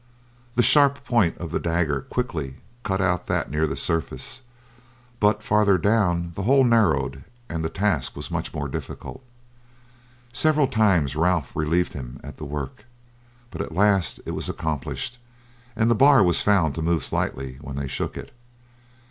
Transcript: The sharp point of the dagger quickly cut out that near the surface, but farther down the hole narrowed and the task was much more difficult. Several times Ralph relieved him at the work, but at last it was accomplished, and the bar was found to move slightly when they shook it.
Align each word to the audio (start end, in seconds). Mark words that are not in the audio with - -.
The 0.55 0.63
sharp 0.63 1.05
point 1.05 1.37
of 1.37 1.51
the 1.51 1.59
dagger 1.59 2.01
quickly 2.01 2.55
cut 2.81 2.99
out 3.01 3.27
that 3.27 3.51
near 3.51 3.67
the 3.67 3.75
surface, 3.75 4.41
but 5.19 5.43
farther 5.43 5.77
down 5.77 6.31
the 6.33 6.41
hole 6.41 6.63
narrowed 6.63 7.23
and 7.47 7.63
the 7.63 7.69
task 7.69 8.15
was 8.15 8.31
much 8.31 8.51
more 8.51 8.67
difficult. 8.67 9.21
Several 10.33 10.65
times 10.67 11.15
Ralph 11.15 11.55
relieved 11.55 11.93
him 11.93 12.19
at 12.23 12.37
the 12.37 12.45
work, 12.45 12.85
but 13.51 13.61
at 13.61 13.75
last 13.75 14.19
it 14.25 14.31
was 14.31 14.49
accomplished, 14.49 15.19
and 15.75 15.87
the 15.87 15.93
bar 15.93 16.23
was 16.23 16.41
found 16.41 16.73
to 16.73 16.81
move 16.81 17.03
slightly 17.03 17.59
when 17.61 17.75
they 17.75 17.87
shook 17.87 18.17
it. 18.17 18.33